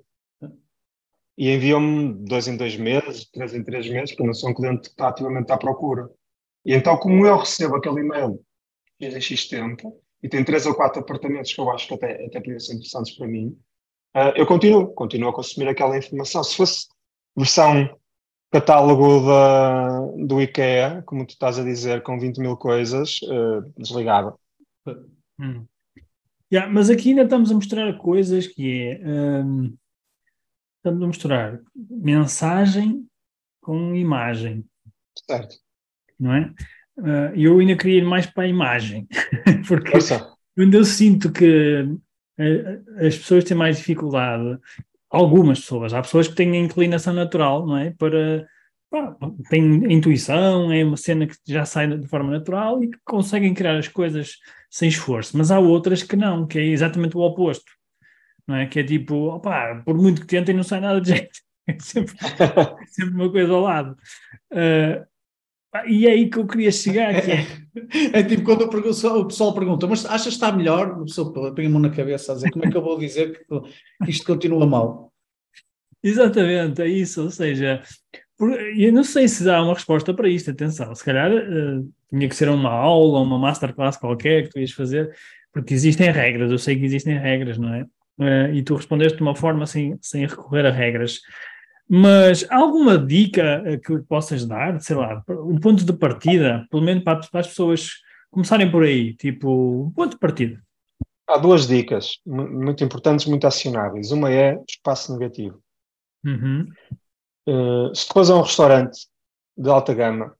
[1.37, 4.81] E enviam-me dois em dois meses, três em três meses, porque não sou um cliente
[4.81, 6.09] que está ativamente à procura.
[6.65, 8.39] E então, como eu recebo aquele e-mail
[8.99, 12.39] desde X tempo, e tem três ou quatro apartamentos que eu acho que até, até
[12.39, 13.57] poderiam ser interessantes para mim,
[14.13, 16.43] ah, eu continuo, continuo a consumir aquela informação.
[16.43, 16.87] Se fosse
[17.35, 17.89] versão
[18.51, 24.37] catálogo da, do IKEA, como tu estás a dizer, com 20 mil coisas, eh, desligava.
[25.39, 25.65] Hum.
[26.51, 29.07] Yeah, mas aqui ainda estamos a mostrar coisas que é.
[29.41, 29.73] hum,
[30.81, 33.05] estamos a mostrar mensagem
[33.61, 34.65] com imagem,
[35.27, 35.55] Certo.
[36.19, 36.53] não é?
[36.97, 39.07] Ah, eu ainda queria ir mais para a imagem,
[39.67, 40.27] porque Força.
[40.55, 41.87] quando eu sinto que
[42.37, 44.59] eh, as pessoas têm mais dificuldade,
[45.09, 47.91] algumas pessoas, há pessoas que têm a inclinação natural, não é?
[47.91, 48.47] Para
[48.89, 49.15] pá,
[49.49, 53.77] têm intuição, é uma cena que já sai de forma natural e que conseguem criar
[53.77, 54.37] as coisas
[54.69, 57.71] sem esforço, mas há outras que não, que é exatamente o oposto,
[58.51, 58.67] não é?
[58.67, 62.15] Que é tipo, opá, por muito que tentem, não sai nada de jeito, é sempre,
[62.21, 63.97] é sempre uma coisa ao lado.
[65.71, 67.47] Pá, e é aí que eu queria chegar, que é.
[68.11, 70.91] É tipo quando o pessoal pergunta, mas achas que está melhor?
[70.91, 73.45] A pessoa põe a mão na cabeça a dizer, como é que eu vou dizer
[73.47, 75.13] que, isto continua mal?
[76.03, 77.23] Exatamente, é isso.
[77.23, 77.81] Ou seja,
[78.77, 80.51] eu não sei se há uma resposta para isto.
[80.51, 84.71] Atenção, se calhar eh, tinha que ser uma aula, uma masterclass qualquer que tu ias
[84.71, 85.15] fazer,
[85.53, 86.51] porque existem regras.
[86.51, 87.85] Eu sei que existem regras, não é?
[88.21, 91.19] Eh, e tu respondeste de uma forma sem, sem recorrer a regras.
[91.89, 96.83] Mas há alguma dica eh, que possas dar, sei lá, um ponto de partida, pelo
[96.83, 97.89] menos para, para as pessoas
[98.29, 100.61] começarem por aí, tipo, um ponto de partida.
[101.27, 104.11] Há duas dicas mu- muito importantes, muito acionáveis.
[104.11, 105.61] Uma é espaço negativo.
[106.25, 106.67] Uhum.
[107.47, 109.07] Eh, se tu fores a um restaurante
[109.57, 110.35] de alta gama,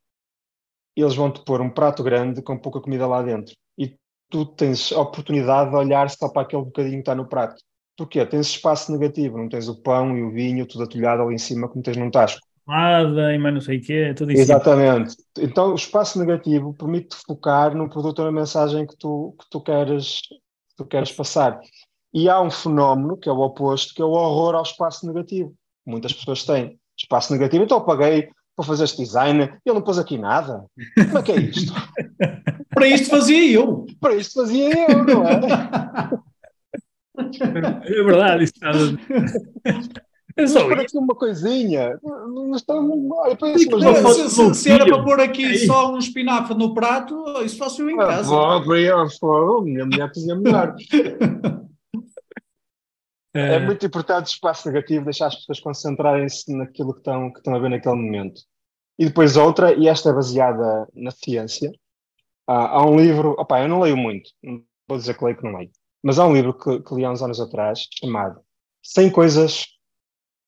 [0.96, 3.56] eles vão-te pôr um prato grande com pouca comida lá dentro.
[3.78, 3.98] E
[4.30, 7.62] tu tens a oportunidade de olhar só para aquele bocadinho que está no prato.
[8.02, 8.26] Tu quê?
[8.26, 11.68] Tens espaço negativo, não tens o pão e o vinho tudo atulhado ali em cima
[11.68, 12.42] como tens num tasco.
[12.68, 14.42] Nada e mais não sei o quê, tudo isso.
[14.42, 15.16] Exatamente.
[15.38, 19.62] Então, o espaço negativo permite-te focar no produto ou na mensagem que tu, que tu,
[19.62, 21.60] queres, que tu queres passar.
[22.12, 25.54] E há um fenómeno, que é o oposto, que é o horror ao espaço negativo.
[25.86, 27.64] Muitas pessoas têm espaço negativo.
[27.64, 30.66] Então, eu paguei para fazer este design e ele não pôs aqui nada.
[30.96, 31.72] Como é que é isto?
[32.74, 33.86] Para isto fazia eu.
[34.00, 35.42] para isto fazia eu, não é?
[37.18, 38.72] É verdade, isso está.
[40.38, 42.00] É só aqui uma coisinha.
[42.02, 43.10] Não estão.
[43.12, 45.68] Olha, para isso, mas Não, não não, Se, se- se era para pôr aqui Aí.
[45.68, 48.30] só um espinafre no prato, isso faço eu em Ah, casa.
[48.30, 50.74] vou, ó, fogo, minha mulher cozinha melhor.
[53.34, 57.40] É Eh, muito importante o espaço negativo, deixar as pessoas concentrarem-se naquilo que estão, que
[57.40, 58.42] estão a ver naquele momento.
[59.00, 61.72] E depois outra, e esta é baseada na ciência,
[62.48, 65.44] há, há um livro, opá, eu não leio muito, não vou dizer que leio que
[65.44, 65.72] não leio,
[66.04, 68.42] mas há um livro que, que li há uns anos atrás, chamado
[68.84, 69.66] 100 coisas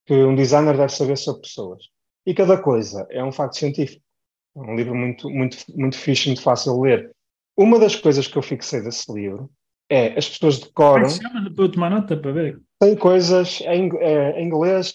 [0.06, 1.84] que um designer deve saber sobre pessoas.
[2.26, 4.04] E cada coisa é um facto científico.
[4.56, 7.16] É um livro muito, muito, muito fixe, muito fácil de ler.
[7.58, 9.50] Uma das coisas que eu fixei desse livro
[9.90, 11.52] é as pessoas como é decoram que se chama?
[11.54, 12.62] Para eu tomar nota para ver.
[12.80, 14.94] tem coisas em, é, em inglês,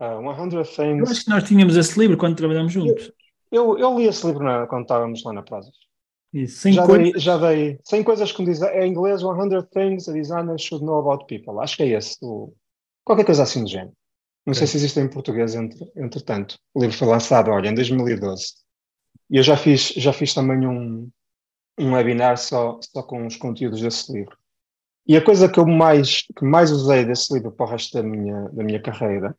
[0.00, 1.22] uh, 100 Eu acho Things.
[1.24, 3.10] que nós tínhamos esse livro quando trabalhamos juntos.
[3.50, 5.74] Eu, eu li esse livro na- quando estávamos lá na Prozis.
[6.34, 7.12] Isso, sem Já coisas.
[7.12, 10.58] dei, já dei 100 coisas que um desi- é em inglês, 100 Things a designer
[10.58, 11.60] should know about people.
[11.60, 12.16] Acho que é esse.
[12.22, 12.52] o-
[13.04, 13.92] qualquer coisa assim do género.
[14.46, 16.58] Não sei se existe em português, entre, entretanto.
[16.74, 18.52] O livro foi lançado, olha, em 2012.
[19.30, 21.08] E eu já fiz, já fiz também um,
[21.78, 24.36] um webinar só, só com os conteúdos desse livro.
[25.06, 28.02] E a coisa que eu mais, que mais usei desse livro para o resto da
[28.02, 29.36] minha, da minha carreira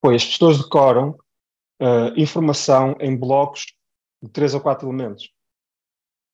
[0.00, 1.16] foi as pessoas decoram
[1.80, 3.66] eh, informação em blocos
[4.22, 5.30] de três ou quatro elementos.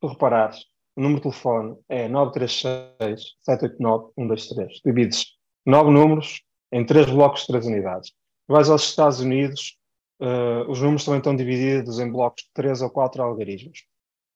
[0.05, 4.81] Tu reparares, o número de telefone é 936 789 123.
[4.85, 5.25] Divides
[5.65, 8.13] nove números em três blocos de três unidades.
[8.47, 9.79] Vais aos Estados Unidos,
[10.21, 13.87] eh, os números também estão divididos em blocos de três ou quatro algarismos.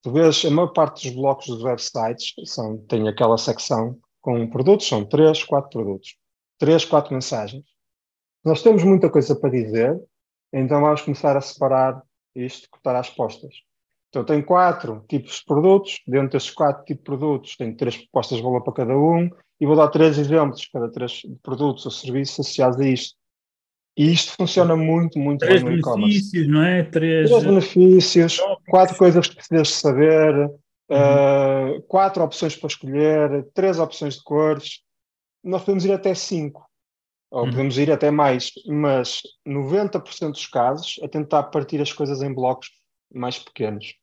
[0.02, 4.88] Tu vês, a maior parte dos blocos dos websites são, tem aquela secção com produtos,
[4.88, 6.16] são três, quatro produtos.
[6.57, 7.66] Três, quatro mensagens.
[8.42, 10.02] Nós temos muita coisa para dizer,
[10.50, 12.02] então vamos começar a separar
[12.35, 13.67] isto, cortar as postas.
[14.08, 16.00] Então, tem quatro tipos de produtos.
[16.06, 19.28] Dentro desses quatro tipos de produtos, tenho três propostas de valor para cada um
[19.60, 23.16] e vou dar três exemplos de cada três produtos ou serviços associados a isto.
[23.96, 26.30] E isto funciona muito, muito três bem no e-commerce.
[26.30, 26.84] benefícios, não é?
[26.84, 30.36] Três, Três benefícios, quatro coisas que precisas saber,
[30.88, 31.78] uhum.
[31.78, 34.82] uh, quatro opções para escolher, três opções de cores.
[35.42, 36.64] Nós podemos ir até cinco,
[37.28, 37.50] ou uhum.
[37.50, 42.70] podemos ir até mais, mas 90% dos casos a tentar partir as coisas em blocos
[43.12, 43.94] mais pequenos.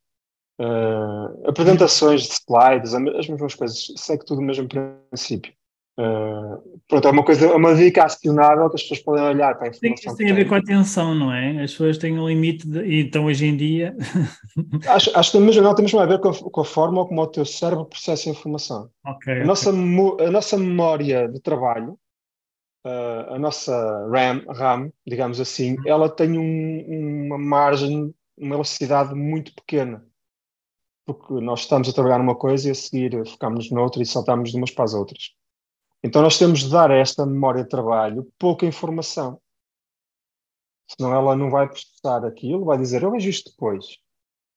[0.59, 5.53] Uh, apresentações de slides, as mesmas coisas, segue tudo o mesmo princípio.
[5.97, 9.67] Uh, pronto, é uma coisa, é uma dica acionável que as pessoas podem olhar para
[9.67, 10.11] a informação.
[10.11, 11.63] Isso tem a ver com a atenção, não é?
[11.63, 13.95] As pessoas têm um limite, de, então hoje em dia.
[14.89, 17.05] acho, acho que tem mesmo, não, tem mesmo a ver com a, com a, forma
[17.05, 18.89] como o teu cérebro processa a informação.
[19.05, 19.43] Okay, a, okay.
[19.45, 21.97] Nossa, a nossa memória de trabalho,
[22.85, 23.73] uh, a nossa
[24.09, 25.83] RAM, RAM, digamos assim, uhum.
[25.87, 30.05] ela tem um, uma margem, uma elasticidade muito pequena.
[31.05, 34.57] Porque nós estamos a trabalhar numa coisa e a seguir focamos noutra e saltamos de
[34.57, 35.35] umas para as outras.
[36.03, 39.39] Então nós temos de dar a esta memória de trabalho pouca informação.
[40.87, 43.97] Senão ela não vai processar aquilo, vai dizer, eu vejo isto depois.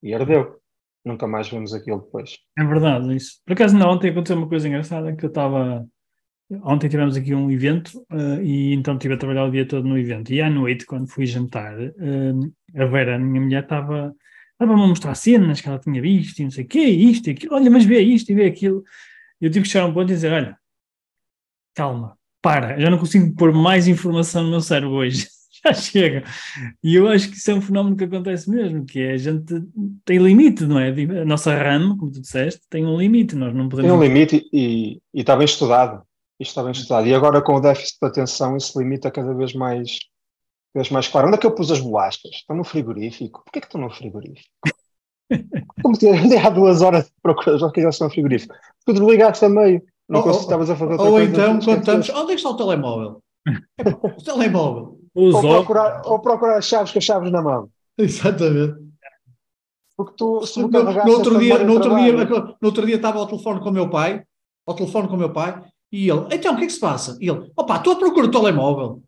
[0.03, 0.61] E ardeu.
[1.05, 2.39] Nunca mais vemos aquilo depois.
[2.59, 3.41] É verdade, isso.
[3.47, 5.87] Por acaso, não, ontem aconteceu uma coisa engraçada que eu estava.
[6.63, 9.99] Ontem tivemos aqui um evento uh, e então estive a trabalhar o dia todo no
[9.99, 10.33] evento.
[10.33, 14.15] E à noite, quando fui jantar, uh, a Vera, a minha mulher, estava
[14.53, 17.31] estava-me a mostrar cenas que ela tinha visto e não sei o quê, isto e
[17.31, 17.55] aquilo.
[17.55, 18.83] Olha, mas vê isto e vê aquilo.
[19.41, 20.57] Eu tive que chegar a um ponto e dizer: olha,
[21.75, 25.29] calma, para, já não consigo pôr mais informação no meu cérebro hoje.
[25.65, 26.25] já chega.
[26.83, 29.55] E eu acho que isso é um fenómeno que acontece mesmo, que é a gente
[30.05, 30.91] tem limite, não é?
[30.91, 33.91] A nossa RAM, como tu disseste, tem um limite, nós não podemos...
[33.91, 36.03] Tem um limite e, e está bem estudado.
[36.41, 37.07] Isto está bem estudado.
[37.07, 39.99] E agora com o déficit de atenção, esse limite é cada vez mais,
[40.73, 41.27] cada vez mais claro.
[41.27, 42.31] Onde é que eu pus as bolachas?
[42.33, 43.43] Estão no frigorífico.
[43.45, 44.49] Porquê que estão no frigorífico?
[45.83, 48.55] Como andei há duas horas de procurar já que estão no frigorífico.
[48.85, 49.83] Tudo ligaste a meio.
[50.09, 52.57] Não ou, estavas a fazer outra Ou coisa, então contamos, onde é que está o
[52.57, 53.23] telemóvel?
[54.17, 54.99] o telemóvel.
[55.15, 57.69] ou, procurar, ou procurar as chaves com as chaves na mão.
[57.99, 58.89] Exatamente.
[59.95, 63.27] Porque tu, se no, no outro dia, no outro dia, no outro dia estava ao
[63.27, 64.23] telefone com o meu pai,
[64.65, 67.17] ao telefone com o meu pai, e ele, então, o que é que se passa?
[67.21, 69.03] E ele, opa, estou a procurar o telemóvel.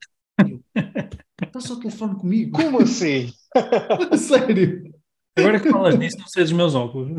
[1.43, 2.57] Estás ao telefone comigo?
[2.57, 3.33] Como assim?
[4.16, 4.90] Sério?
[5.37, 7.11] Agora que falas nisso, não sei dos meus óculos.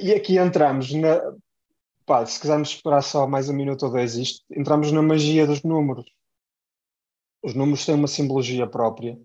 [0.00, 1.20] E aqui entramos na.
[2.06, 5.62] Pá, se quisermos esperar só mais um minuto ou dois isto, entramos na magia dos
[5.62, 6.04] números.
[7.42, 9.18] Os números têm uma simbologia própria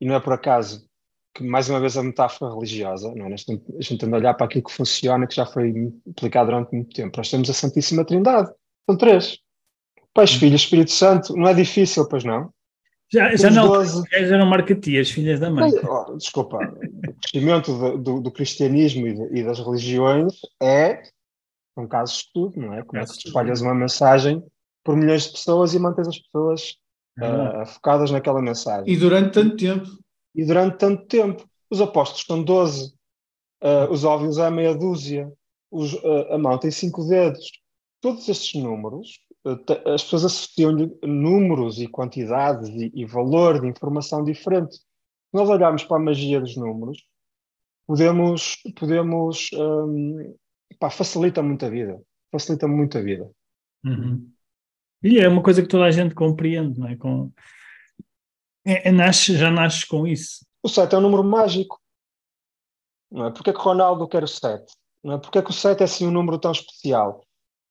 [0.00, 0.88] e não é por acaso
[1.34, 3.34] que, mais uma vez, a metáfora religiosa, não é?
[3.34, 6.94] a gente anda a olhar para aquilo que funciona, que já foi aplicado durante muito
[6.94, 7.16] tempo.
[7.16, 8.50] Nós temos a Santíssima Trindade,
[8.88, 9.38] são três.
[10.14, 12.52] Pai, Filho, Espírito Santo, não é difícil, pois não?
[13.12, 14.02] Já, já não, 12...
[14.10, 15.72] já não marcatias, filhas da mãe.
[15.82, 21.02] Oh, desculpa, o crescimento do, do, do cristianismo e, de, e, das religiões é
[21.76, 22.82] um caso de estudo, não é?
[22.82, 24.42] Como é que tu espalhas uma mensagem
[24.84, 26.76] por milhões de pessoas e mantens as pessoas
[27.18, 28.92] uh, focadas naquela mensagem.
[28.92, 29.88] E durante tanto tempo.
[30.34, 31.48] E durante tanto tempo.
[31.70, 32.92] Os apóstolos são 12, uh,
[33.62, 35.32] ah, os óbvios é meia dúzia,
[35.70, 37.50] os, uh, a mão tem cinco dedos.
[38.00, 44.76] Todos estes números as pessoas associam-lhe números e quantidades e, e, valor de informação diferente.
[44.76, 47.04] Se nós olharmos para a magia dos números,
[47.86, 50.34] podemos, podemos um,
[50.78, 52.00] pá, facilita muito a vida.
[52.32, 53.30] Facilita muito a vida.
[53.84, 54.30] Uhum.
[55.02, 56.96] E é uma coisa que toda a gente compreende, não é?
[56.96, 57.30] Com...
[58.64, 60.44] É, é, nasce, já nasces com isso.
[60.62, 61.78] O 7 é um número mágico.
[63.10, 63.30] Não é?
[63.30, 64.72] Porque é que Ronaldo quer o 7?
[65.02, 65.18] Não é?
[65.18, 67.24] Porque é que o 7 é assim um número tão especial?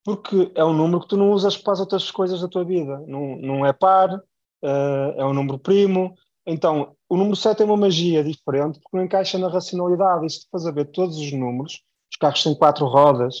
[0.04, 3.02] porque é um número que tu não usas para as outras coisas da tua vida.
[3.08, 6.14] Não, não é par, uh, é um número primo.
[6.46, 10.26] Então, o número 7 tem uma magia diferente porque não encaixa na racionalidade.
[10.26, 13.36] Isto faz a ver todos os números, os carros têm quatro rodas.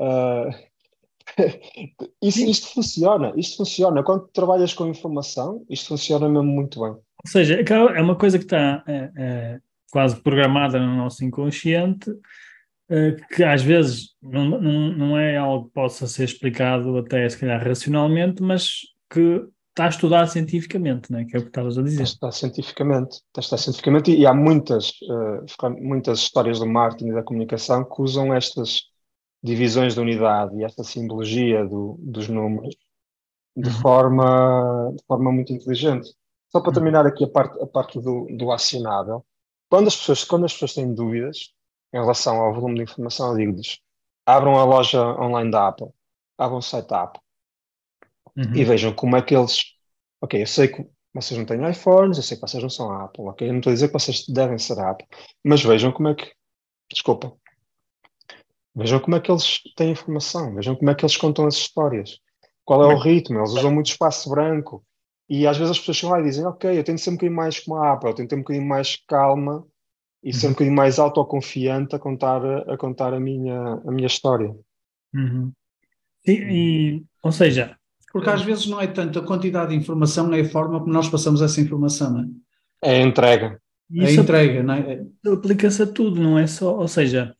[0.00, 0.69] Uh,
[2.22, 4.02] isso, isto funciona, isto funciona.
[4.02, 6.90] Quando trabalhas com informação, isto funciona mesmo muito bem.
[6.90, 9.58] Ou seja, é, é uma coisa que está é, é,
[9.90, 12.10] quase programada no nosso inconsciente
[12.90, 17.38] eh, que às vezes não, não, não é algo que possa ser explicado até se
[17.38, 21.24] calhar racionalmente, mas que está estudado cientificamente, né?
[21.24, 22.02] que é o que estavas a dizer.
[22.02, 27.84] Está cientificamente, está cientificamente e há muitas, uh, muitas histórias do marketing e da comunicação
[27.84, 28.89] que usam estas
[29.42, 32.74] divisões de unidade e esta simbologia do, dos números
[33.56, 33.80] de, uhum.
[33.80, 36.10] forma, de forma muito inteligente.
[36.50, 36.74] Só para uhum.
[36.74, 39.24] terminar aqui a parte, a parte do, do acionável,
[39.68, 41.54] quando as pessoas, quando as pessoas têm dúvidas
[41.92, 43.78] em relação ao volume de informação, eu digo-lhes,
[44.26, 45.88] abram a loja online da Apple,
[46.38, 47.20] abram o site da Apple
[48.36, 48.54] Uhum.
[48.54, 49.62] e vejam como é que eles.
[50.20, 53.04] Ok, eu sei que vocês não têm iPhones, eu sei que vocês não são a
[53.04, 53.48] Apple, ok?
[53.48, 55.06] Eu não estou a dizer que vocês devem ser a Apple,
[55.44, 56.32] mas vejam como é que.
[56.90, 57.32] Desculpa.
[58.74, 62.18] Vejam como é que eles têm informação, vejam como é que eles contam as histórias.
[62.64, 63.38] Qual é o ritmo?
[63.38, 64.84] Eles usam muito espaço branco.
[65.28, 67.14] E às vezes as pessoas chegam lá e dizem: Ok, eu tenho de ser um
[67.14, 69.64] bocadinho mais como a Apple, eu tenho de ter um bocadinho mais calma
[70.22, 70.54] e ser um Uhum.
[70.54, 74.54] bocadinho mais autoconfiante a contar, a contar a, minha, a minha história.
[75.14, 75.52] Uhum.
[76.24, 77.76] Sim, e, ou seja,
[78.12, 81.08] Porque às vezes não é tanto a quantidade de informação, é a forma como nós
[81.08, 82.26] passamos essa informação, não é?
[82.82, 83.60] É a entrega.
[83.98, 85.04] A isso entrega, não é?
[85.32, 87.34] aplica-se a tudo, não é só, ou seja,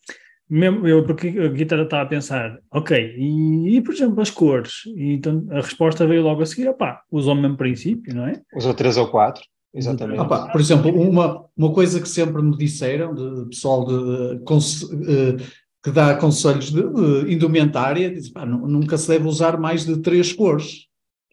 [0.51, 4.83] mesmo eu porque a guitarra estava a pensar, ok, e, e, por exemplo as cores,
[4.97, 8.43] e então a resposta veio logo a seguir, opá, usa o mesmo princípio, não é?
[8.55, 9.43] Usa três ou quatro,
[9.73, 10.21] exatamente.
[10.21, 15.37] Opa, por exemplo, uma, uma coisa que sempre me disseram, de, pessoal de, eh,
[15.83, 19.97] que dá conselhos de, de indumentária, diz, pá, nu- nunca se deve usar mais de
[20.03, 20.87] três cores.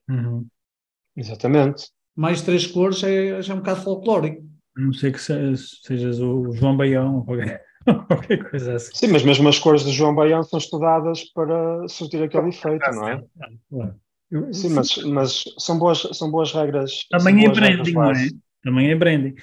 [0.09, 0.45] Uhum.
[1.15, 1.89] Exatamente.
[2.15, 4.43] Mais de três cores é, já é um bocado folclórico.
[4.77, 7.63] A não sei que se- sejas o João Baião ou qualquer,
[8.07, 8.91] qualquer coisa assim.
[8.93, 13.07] Sim, mas mesmo as cores de João Baião são estudadas para surtir aquele efeito, não
[13.07, 13.23] é?
[13.69, 13.95] Claro.
[14.29, 17.05] Eu- Sim, mas, mas são, boas, são boas regras.
[17.09, 18.29] Também é boas regras branding, não é?
[18.63, 19.35] Também é branding.